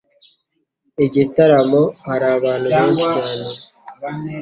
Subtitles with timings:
[1.05, 3.51] Igitaramo hari abantu benshi cyane.